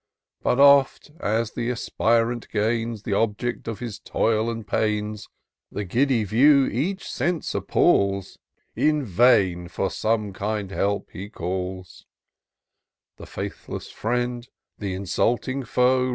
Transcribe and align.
But 0.41 0.59
oft, 0.59 1.11
as 1.19 1.51
the 1.51 1.69
aspirant 1.69 2.49
gains 2.49 3.03
The 3.03 3.13
object 3.13 3.67
of 3.67 3.77
his 3.77 3.99
toil 3.99 4.49
and 4.49 4.65
pains, 4.65 5.29
The 5.71 5.83
giddy 5.83 6.23
view 6.23 6.65
each 6.65 7.07
sense 7.07 7.53
appals— 7.53 8.39
In 8.89 9.05
vain 9.05 9.67
for 9.67 9.91
some 9.91 10.33
kind 10.33 10.71
help 10.71 11.11
he 11.11 11.29
calls; 11.29 12.07
The 13.17 13.27
faithless 13.27 13.91
friend, 13.91 14.49
th' 14.79 14.85
insulting 14.85 15.65
foe. 15.65 16.09